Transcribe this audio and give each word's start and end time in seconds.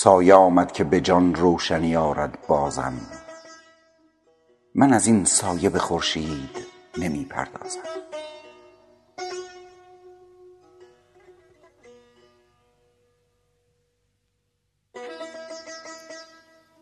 سایه 0.00 0.34
آمد 0.34 0.72
که 0.72 0.84
به 0.84 1.00
جان 1.00 1.34
روشنی 1.34 1.96
آرد 1.96 2.38
بازم. 2.48 2.94
من 4.74 4.92
از 4.92 5.06
این 5.06 5.24
سایه 5.24 5.68
به 5.68 5.78
خورشید 5.78 6.66
نمی 6.98 7.24
پردازم. 7.24 7.80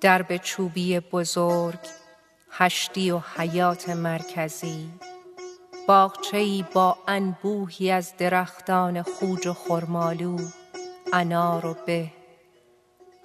درب 0.00 0.36
چوبی 0.36 1.00
بزرگ 1.00 1.80
هشتی 2.50 3.10
و 3.10 3.18
حیاط 3.36 3.88
مرکزی 3.88 4.90
باغچه 5.88 6.36
ای 6.36 6.64
با 6.74 6.98
انبوهی 7.08 7.90
از 7.90 8.16
درختان 8.18 9.02
خوج 9.02 9.46
و 9.46 9.52
خرمالو 9.52 10.38
انار 11.12 11.66
و 11.66 11.76
به 11.86 12.15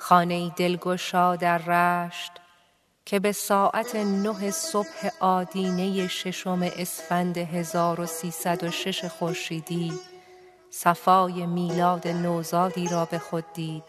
خانه 0.02 0.50
دلگشا 0.50 1.36
در 1.36 1.58
رشت 1.58 2.32
که 3.06 3.20
به 3.20 3.32
ساعت 3.32 3.96
نه 3.96 4.52
صبح 4.52 5.10
آدینه 5.20 6.08
ششم 6.08 6.72
اسفند 6.78 7.38
هزار 7.38 8.02
و 8.02 8.06
سیصد 8.06 8.64
و 8.64 8.72
شش 8.72 9.06
خورشیدی 9.06 9.94
صفای 10.70 11.46
میلاد 11.46 12.08
نوزادی 12.08 12.88
را 12.88 13.06
به 13.06 13.20
خود 13.20 13.46
دید 13.54 13.84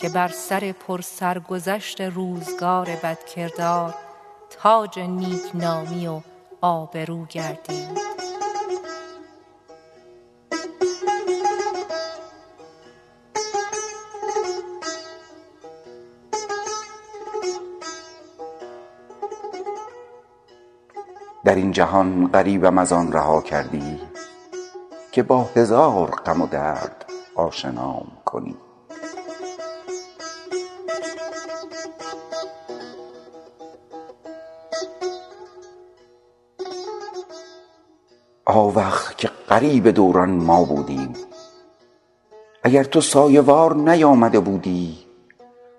که 0.00 0.08
بر 0.08 0.28
سر 0.28 0.72
پر 0.72 1.00
سرگذشت 1.00 2.00
روزگار 2.00 2.86
بدکردار 2.86 3.94
تاج 4.50 4.98
نیکنامی 4.98 6.06
و 6.06 6.20
آبرو 6.60 7.26
گردید. 7.26 8.13
در 21.54 21.60
این 21.60 21.72
جهان 21.72 22.30
غریبم 22.32 22.78
از 22.78 22.92
آن 22.92 23.12
رها 23.12 23.40
کردی 23.40 24.00
که 25.12 25.22
با 25.22 25.50
هزار 25.56 26.10
غم 26.10 26.42
و 26.42 26.46
درد 26.46 27.04
آشنام 27.34 28.06
کنی. 28.24 28.56
آوخ 38.46 39.14
که 39.14 39.30
غریب 39.48 39.88
دوران 39.88 40.30
ما 40.30 40.64
بودیم 40.64 41.12
اگر 42.62 42.84
تو 42.84 43.00
سایه 43.00 43.40
وار 43.40 43.74
نیامده 43.74 44.40
بودی 44.40 44.98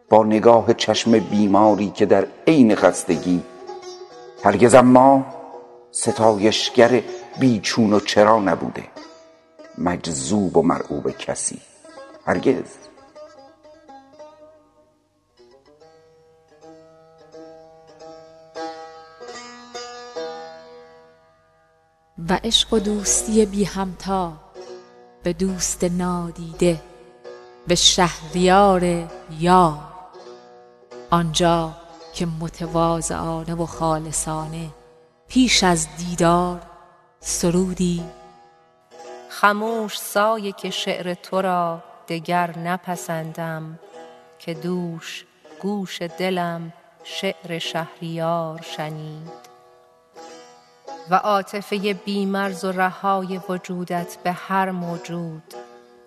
با 0.10 0.24
نگاه 0.24 0.74
چشم 0.74 1.20
بیماری 1.20 1.90
که 1.90 2.06
در 2.06 2.28
عین 2.48 2.76
خستگی 2.76 3.44
هرگزم 4.44 4.86
ما 4.86 5.35
ستایشگر 5.96 7.04
بی 7.40 7.60
چون 7.60 7.94
و 7.94 8.00
چرا 8.00 8.40
نبوده؟ 8.40 8.84
مجذوب 9.78 10.58
و 10.58 10.62
مرعوب 10.62 11.12
کسی. 11.12 11.62
هرگز. 12.26 12.64
و 22.30 22.40
عشق 22.44 22.74
و 22.74 22.80
دوستی 22.80 23.46
بی 23.46 23.64
همتا 23.64 24.34
به 25.24 25.34
دوست 25.34 25.84
نادیده 25.84 26.82
به 27.68 27.76
شهریار 27.76 29.10
یار. 29.40 29.78
آنجا 31.12 31.72
که 32.14 32.26
متواضعانه 32.26 33.56
و 33.56 33.66
خالصانه 33.66 34.70
پیش 35.28 35.64
از 35.64 35.88
دیدار 35.98 36.62
سرودی. 37.20 38.04
خموش 39.30 40.00
سایه 40.00 40.52
که 40.52 40.70
شعر 40.70 41.14
تو 41.14 41.42
را 41.42 41.84
دگر 42.08 42.58
نپسندم 42.58 43.80
که 44.40 44.54
دوش 44.54 45.26
گوش 45.62 46.02
دلم 46.02 46.74
شعر 47.04 47.60
شهریار 47.60 48.62
شنید. 48.62 49.56
و 51.10 51.16
عاطفه 51.16 51.94
بی 51.94 52.26
مرز 52.26 52.66
و 52.66 52.72
رهای 52.72 53.40
وجودت 53.50 54.18
به 54.24 54.32
هر 54.32 54.72
موجود 54.72 55.54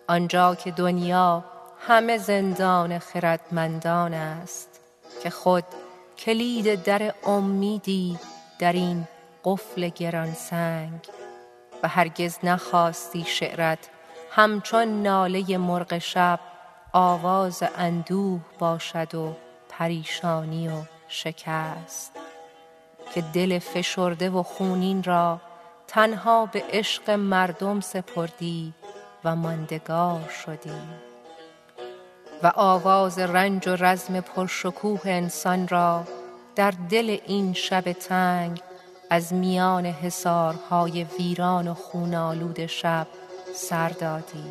آنجا 0.08 0.54
که 0.54 0.70
دنیا 0.70 1.44
همه 1.88 2.18
زندان 2.18 2.98
خردمندان 2.98 4.14
است 4.14 4.80
که 5.22 5.30
خود 5.30 5.64
کلید 6.18 6.82
در 6.82 7.14
امیدی 7.26 8.18
در 8.58 8.72
این 8.72 9.08
قفل 9.44 9.88
گرانسنگ 9.88 11.00
و 11.82 11.88
هرگز 11.88 12.38
نخواستی 12.42 13.24
شعرت 13.24 13.78
همچون 14.30 15.02
ناله 15.02 15.58
مرغ 15.58 15.98
شب 15.98 16.40
آواز 16.92 17.62
اندوه 17.76 18.40
باشد 18.58 19.14
و 19.14 19.36
پریشانی 19.68 20.68
و 20.68 20.72
شکست. 21.08 22.12
که 23.14 23.20
دل 23.34 23.58
فشرده 23.58 24.30
و 24.30 24.42
خونین 24.42 25.02
را 25.02 25.40
تنها 25.86 26.46
به 26.46 26.64
عشق 26.72 27.10
مردم 27.10 27.80
سپردی 27.80 28.74
و 29.24 29.36
ماندگار 29.36 30.28
شدی. 30.28 30.80
و 32.42 32.52
آواز 32.54 33.18
رنج 33.18 33.68
و 33.68 33.76
رزم 33.76 34.20
پرشکوه 34.20 35.00
انسان 35.04 35.68
را 35.68 36.04
در 36.58 36.74
دل 36.90 37.16
این 37.26 37.52
شب 37.52 37.92
تنگ 37.92 38.60
از 39.10 39.32
میان 39.32 39.86
حصارهای 39.86 41.06
ویران 41.18 41.68
و 41.68 41.74
خون 41.74 42.14
آلود 42.14 42.66
شب 42.66 43.06
سر 43.54 43.88
دادی 43.88 44.44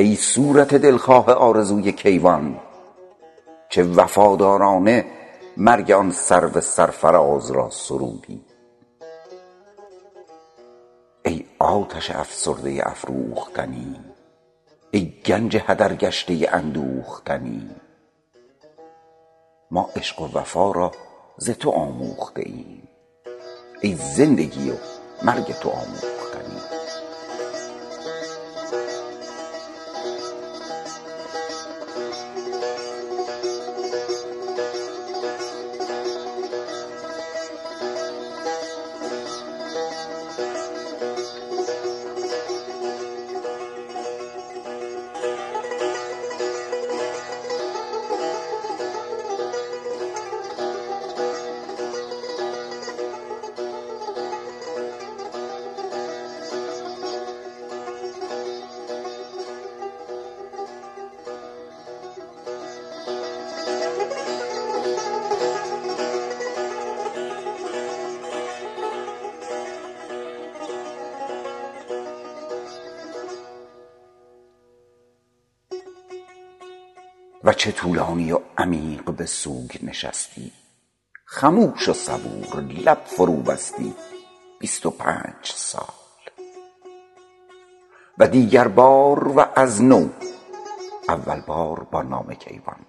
ای 0.00 0.16
صورت 0.16 0.74
دلخواه 0.74 1.32
آرزوی 1.32 1.92
کیوان 1.92 2.60
که 3.68 3.82
وفادارانه 3.82 5.04
مرگ 5.56 5.92
آن 5.92 6.10
سرو 6.10 6.60
سرفراز 6.60 7.50
را 7.50 7.70
سرودی. 7.70 8.44
ای 11.24 11.44
آتش 11.58 12.10
افسرده 12.10 12.88
افروختنی 12.88 14.00
ای 14.90 15.12
گنج 15.26 15.56
هدر 15.66 15.94
گشته 15.94 16.48
اندوختنی. 16.52 17.70
ما 19.70 19.90
عشق 19.96 20.20
و 20.20 20.38
وفا 20.38 20.72
را 20.72 20.92
ز 21.36 21.50
تو 21.50 21.70
آموخته 21.70 22.42
ایم 22.46 22.88
ای 23.80 23.94
زندگی 23.94 24.70
و 24.70 24.74
مرگ 25.22 25.52
تو 25.52 25.70
آموختنی. 25.70 26.39
و 77.50 77.52
چه 77.52 77.72
طولانی 77.72 78.32
و 78.32 78.38
عمیق 78.58 79.10
به 79.10 79.26
سوگ 79.26 79.70
نشستی. 79.82 80.52
خموش 81.24 81.88
و 81.88 81.92
صبور 81.92 82.60
لب 82.60 83.02
فرو 83.04 83.36
بستی 83.36 83.94
بیست 84.58 84.86
و 84.86 84.90
پنج 84.90 85.34
سال. 85.42 85.84
و 88.18 88.28
دیگر 88.28 88.68
بار 88.68 89.28
و 89.28 89.46
از 89.56 89.82
نو 89.82 90.08
اول 91.08 91.40
بار 91.40 91.86
با 91.90 92.02
نام 92.02 92.34
کیوان. 92.34 92.86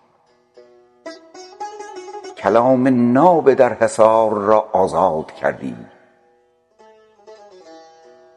کلام 2.37 3.11
ناب 3.11 3.53
در 3.53 3.73
حصار 3.73 4.33
را 4.33 4.59
آزاد 4.59 5.31
کردی. 5.31 5.77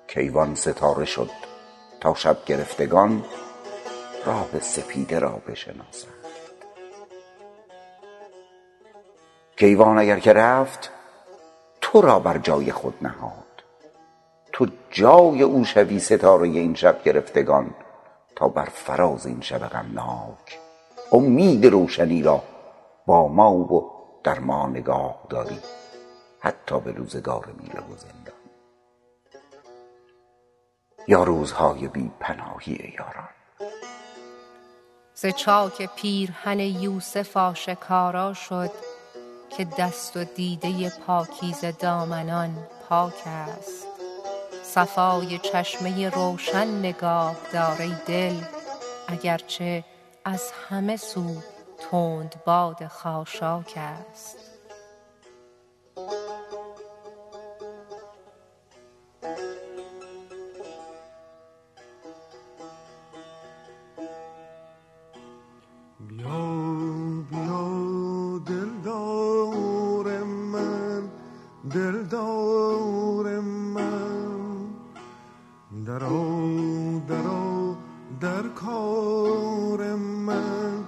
کیوان 0.09 0.55
ستاره 0.55 1.05
شد 1.05 1.31
تا 2.01 2.15
شب 2.15 2.45
گرفتگان 2.47 3.25
راه 4.25 4.61
سپیده 4.61 5.19
را 5.19 5.43
بشناسند. 5.49 6.15
کیوان 9.57 9.99
اگر 9.99 10.19
که 10.19 10.33
رفت 10.33 10.91
تو 11.81 12.01
را 12.01 12.19
بر 12.19 12.39
جای 12.39 12.73
خود 12.73 12.95
نهاد. 13.03 13.45
تو 14.53 14.67
جای 14.91 15.43
او 15.43 15.65
شوی 15.65 15.99
ستاره 15.99 16.49
این 16.49 16.75
شب 16.75 17.03
گرفتگان 17.03 17.75
تا 18.37 18.49
بر 18.49 18.65
فراز 18.65 19.27
این 19.27 19.41
شب 19.41 19.59
غمناک. 19.59 20.59
امید 21.13 21.67
روشنی 21.67 22.23
را 22.23 22.43
با 23.07 23.29
ما 23.29 23.53
و 23.53 23.91
در 24.25 24.39
ما 24.39 24.67
نگاه 24.67 25.19
داری 25.29 25.59
حتی 26.41 26.81
به 26.81 26.93
روزگار 26.93 27.49
میله 27.61 27.81
و 27.81 27.97
زندان. 27.97 28.35
یا 31.09 31.25
روزهای 31.25 31.89
بی 31.89 32.11
پناهی 32.21 32.95
یاران. 32.99 33.29
ز 35.17 35.27
چاک 35.27 35.91
پیرهن 35.97 36.61
یوسف 36.61 37.37
آشکارا 37.37 38.35
شد 38.35 38.71
که 39.57 39.65
دست 39.79 40.17
و 40.17 40.25
دیده 40.25 40.91
پاکیزه 40.91 41.73
دامنان 41.73 42.67
پاک 42.89 43.23
است. 43.27 43.87
صفای 44.63 45.39
چشمه 45.39 46.09
روشن 46.09 46.79
نگاه 46.79 47.37
دار 47.53 47.83
ای 47.83 47.95
دل 48.07 48.35
اگرچه 49.09 49.85
از 50.25 50.53
همه 50.69 50.97
سو 50.97 51.37
تند 51.79 52.35
باد 52.47 52.87
خاشاک 52.87 53.73
است. 53.77 54.54
در 78.25 78.49
کار 78.49 79.95
من 79.97 80.85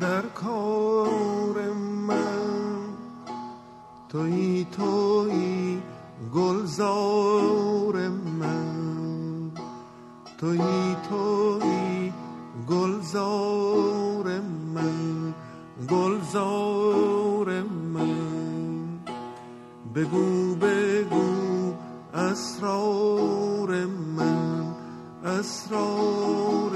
در 0.00 0.22
کار 0.22 1.72
من. 2.08 2.94
تویی 4.08 4.66
تویی 4.76 5.82
گلزار 6.34 8.08
من. 8.08 9.50
تویی 10.38 10.96
تویی 11.08 12.12
گلزار 12.68 14.40
من. 14.74 15.34
گلزار 15.88 17.62
من. 17.94 18.98
بگو 19.94 20.54
بگو 20.54 21.74
اسرار 22.14 23.86
من. 24.16 24.51
اسرار 25.24 26.72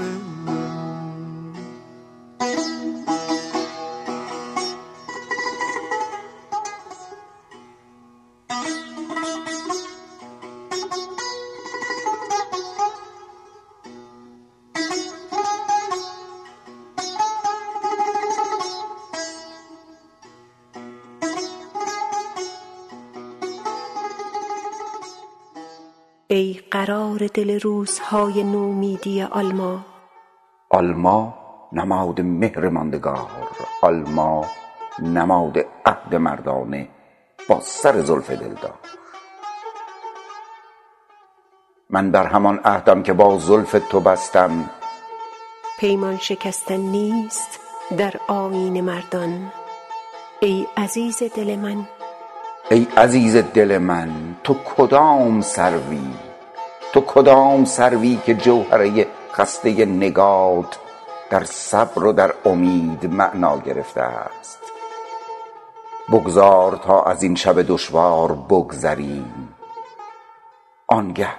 ای 26.29 26.59
قرار 26.71 27.27
دل 27.33 27.59
روزهای 27.59 28.43
نومیدی 28.43 29.21
آلما. 29.21 29.85
آلما 30.69 31.33
نماد 31.73 32.21
مهر 32.21 32.69
ماندگار 32.69 33.29
آلما 33.81 34.45
نماد 34.99 35.57
عهد 35.85 36.15
مردانه 36.15 36.89
با 37.49 37.59
سر 37.59 38.01
زلف 38.01 38.29
دلدار. 38.31 38.79
من 41.89 42.11
بر 42.11 42.25
همان 42.25 42.59
عهدم 42.63 43.03
که 43.03 43.13
با 43.13 43.37
زلف 43.37 43.75
تو 43.89 43.99
بستم. 43.99 44.69
پیمان 45.79 46.17
شکستن 46.17 46.77
نیست 46.77 47.59
در 47.97 48.13
آیین 48.27 48.81
مردان. 48.81 49.51
ای 50.41 50.67
عزیز 50.77 51.23
دل 51.23 51.55
من 51.55 51.87
ای 52.71 52.87
عزیز 52.97 53.35
دل 53.35 53.77
من 53.77 54.35
تو 54.43 54.55
کدام 54.77 55.41
سروی؟ 55.41 56.07
تو 56.93 57.01
کدام 57.01 57.65
سروی 57.65 58.19
که 58.25 58.33
جوهره 58.33 59.07
خسته 59.33 59.85
نگات 59.85 60.79
در 61.29 61.43
صبر 61.43 62.03
و 62.03 62.13
در 62.13 62.33
امید 62.45 63.13
معنا 63.13 63.57
گرفته 63.57 64.01
است؟ 64.01 64.59
بگذار 66.11 66.75
تا 66.75 67.03
از 67.03 67.23
این 67.23 67.35
شب 67.35 67.61
دشوار 67.61 68.31
بگذریم. 68.31 69.55
آنگه 70.87 71.29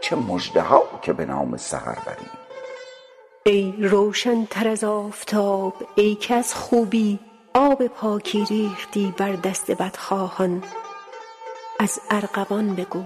چه 0.00 0.16
مژده 0.16 0.60
ها 0.60 0.82
که 1.02 1.12
به 1.12 1.24
نام 1.24 1.56
سحر 1.56 1.98
بریم. 2.06 2.30
ای 3.46 3.74
روشن 3.78 4.44
تر 4.44 4.68
از 4.68 4.84
آفتاب 4.84 5.74
ای 5.94 6.18
از 6.30 6.54
خوبی 6.54 7.18
آب 7.58 7.86
پاکی 7.86 8.44
ریختی 8.44 9.14
بر 9.16 9.32
دست 9.32 9.70
بدخواهان. 9.70 10.62
از 11.80 12.00
ارغوان 12.10 12.74
بگو. 12.74 13.04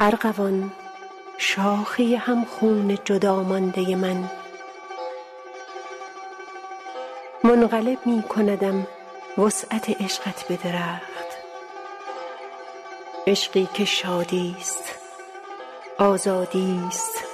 ارغوان 0.00 0.72
شاخه 1.36 2.16
هم 2.18 2.44
خون 2.44 2.98
جدا 3.04 3.42
مانده 3.42 3.96
من. 3.96 4.30
منقلب 7.44 8.06
می 8.06 8.22
کندم 8.22 8.86
وسعت 9.38 10.02
عشقت 10.02 10.48
به 10.48 10.56
درخت 10.56 11.28
عشقی 13.26 13.68
که 13.74 13.84
شادی 13.84 14.56
است 14.60 14.94
آزادی 15.98 16.80
است 16.88 17.24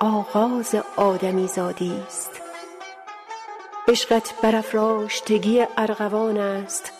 آغاز 0.00 0.74
آدمی 0.96 1.46
زادی 1.46 2.02
است. 2.06 2.41
عشقت 3.88 4.34
برافراشتگی 4.42 5.66
ارغوان 5.76 6.38
است 6.38 6.92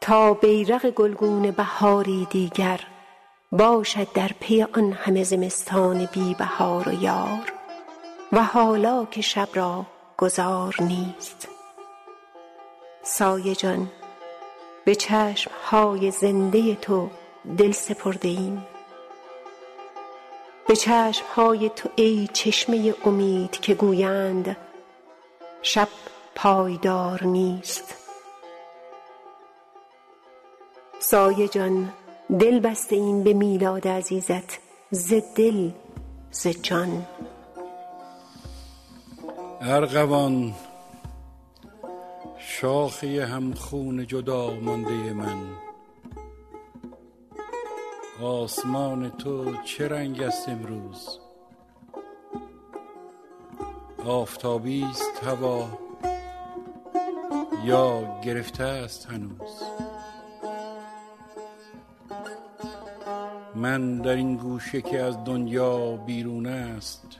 تا 0.00 0.34
بیرق 0.34 0.90
گلگون 0.90 1.50
بهاری 1.50 2.26
دیگر 2.30 2.80
باشد 3.52 4.12
در 4.12 4.30
پی 4.40 4.62
آن 4.62 4.92
همه 4.92 5.24
زمستان 5.24 6.08
بی 6.12 6.34
بهار 6.34 6.88
و 6.88 7.02
یار 7.02 7.52
و 8.32 8.42
حالا 8.42 9.04
که 9.04 9.20
شب 9.20 9.48
را 9.54 9.86
گذار 10.18 10.74
نیست. 10.80 11.48
سایه 13.02 13.54
جان 13.54 13.90
به 14.84 14.94
چشم 14.94 15.50
های 15.64 16.10
زنده 16.10 16.74
تو 16.74 17.10
دل 17.58 17.72
سپرده 17.72 18.28
ایم. 18.28 18.66
به 20.66 20.76
چشم 20.76 21.24
های 21.36 21.68
تو 21.68 21.88
ای 21.96 22.28
چشمه 22.32 22.94
امید 23.04 23.50
که 23.50 23.74
گویند 23.74 24.56
شب 25.62 25.88
پایدار 26.42 27.24
نیست. 27.24 27.94
سایه 30.98 31.48
جان 31.48 31.92
دل 32.40 32.60
بسته 32.60 32.96
ایم 32.96 33.24
به 33.24 33.32
میلاد 33.32 33.88
عزیزت. 33.88 34.58
ز 34.90 35.14
دل 35.36 35.70
ز 36.30 36.46
جان. 36.46 37.06
ارغوان 39.60 40.54
شاخه 42.38 43.26
هم 43.26 43.54
خون 43.54 44.06
جدا 44.06 44.50
مانده 44.50 45.12
من. 45.12 45.42
آسمان 48.22 49.10
تو 49.10 49.56
چه 49.62 49.88
رنگ 49.88 50.22
است 50.22 50.48
امروز؟ 50.48 51.18
آفتابی 54.06 54.84
است 54.84 55.24
هوا. 55.24 55.87
یا 57.64 58.20
گرفته 58.20 58.64
است 58.64 59.06
هنوز؟ 59.06 59.62
من 63.54 63.98
در 63.98 64.16
این 64.16 64.36
گوشه 64.36 64.82
که 64.82 65.02
از 65.02 65.24
دنیا 65.24 65.96
بیرون 65.96 66.46
است 66.46 67.18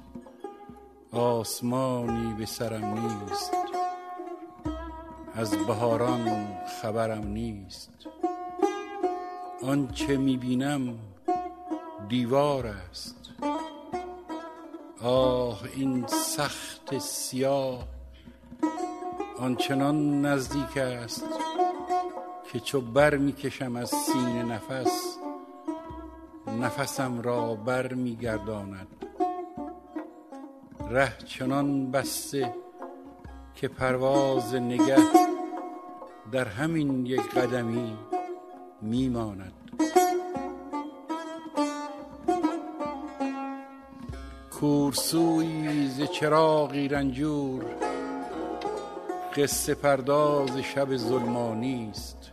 آسمانی 1.12 2.34
به 2.38 2.46
سرم 2.46 2.84
نیست 2.84 3.52
از 5.34 5.50
بهاران 5.50 6.48
خبرم 6.82 7.26
نیست. 7.26 7.90
آنچه 9.62 10.16
می‌بینم 10.16 10.98
دیوار 12.08 12.66
است. 12.66 13.30
آه 15.02 15.62
این 15.76 16.06
سخت 16.06 16.98
سیاه 16.98 17.97
آنچنان 19.40 20.26
نزدیک 20.26 20.76
است 20.76 21.24
که 22.52 22.60
چو 22.60 22.80
بر 22.80 23.16
می‌کشم 23.16 23.76
از 23.76 23.88
سینه 23.88 24.42
نفس 24.42 25.16
نفسم 26.60 27.20
را 27.20 27.54
بر 27.54 27.94
میگرداند 27.94 28.86
ره 30.90 31.18
چنان 31.26 31.90
بسته 31.90 32.54
که 33.54 33.68
پرواز 33.68 34.54
نگه 34.54 34.98
در 36.32 36.44
همین 36.44 37.06
یک 37.06 37.30
قدمی 37.30 37.96
میماند. 38.82 39.52
کورسوی 44.60 45.88
ز 45.88 46.02
چراغی 46.02 46.88
رنجور 46.88 47.87
قصه 49.38 49.74
پرداز 49.74 50.56
شب 50.58 50.96
ظلمانی 50.96 51.88
است. 51.90 52.30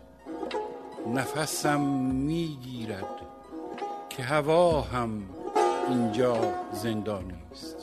نفسم 1.13 1.81
می‌گیرد 1.81 3.21
که 4.09 4.23
هوا 4.23 4.81
هم 4.81 5.23
اینجا 5.89 6.37
زندانی 6.73 7.43
است. 7.51 7.74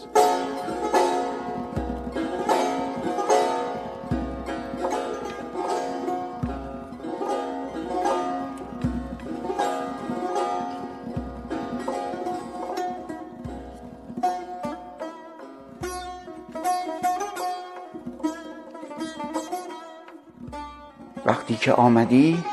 که 21.62 21.72
آمدی 21.72 22.44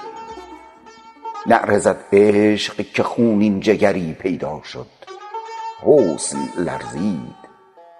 نعره 1.47 1.97
عشق 2.13 2.93
که 2.93 3.03
خونین 3.03 3.59
جگری 3.59 4.13
پیدا 4.13 4.61
شد. 4.63 4.87
حسن 5.85 6.49
لرزید 6.57 7.35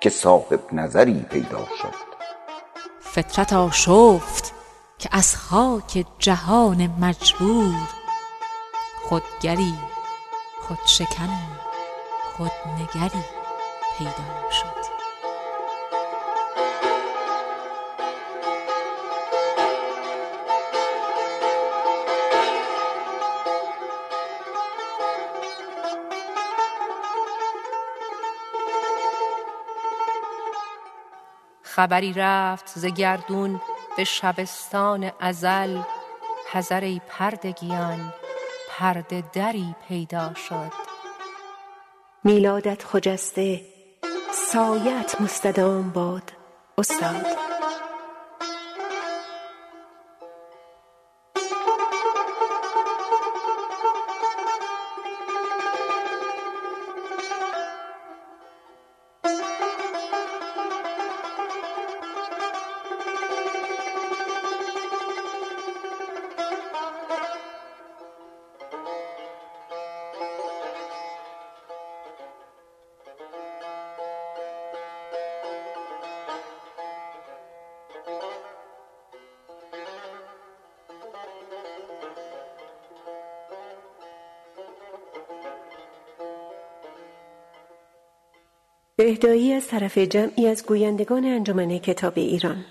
که 0.02 0.10
صاحب 0.10 0.74
نظری 0.74 1.26
پیدا 1.30 1.66
شد. 1.82 1.94
فطرت 3.00 3.54
آشفت 3.54 4.54
که 5.00 5.10
از 5.12 5.36
خاک 5.36 6.06
جهان 6.20 6.90
مجبور. 7.00 7.90
خودگری 9.04 9.74
خودشکنی 10.68 11.48
خودنگری 12.38 13.24
پیدا 13.98 14.50
شد. 14.52 14.99
خبری 31.80 32.14
رفت 32.14 32.70
ز 32.76 32.86
گردون 32.86 33.62
به 33.98 34.04
شبستان 34.04 35.12
ازل. 35.20 35.78
حذر 36.52 36.98
پردگیان 37.10 38.14
پرده 38.70 39.24
دری 39.34 39.76
پیدا 39.88 40.34
شد. 40.34 40.72
میلادت 42.24 42.84
خجسته 42.84 43.62
سایه 44.52 45.00
ات 45.00 45.22
مستدام 45.22 45.90
باد 45.90 46.32
استاد. 46.78 47.26
اهدایی 89.02 89.54
از 89.54 89.68
طرف 89.68 89.98
جمعی 89.98 90.48
از 90.48 90.66
گویندگان 90.66 91.26
انجمن 91.26 91.78
کتاب 91.78 92.14
ایران. 92.16 92.66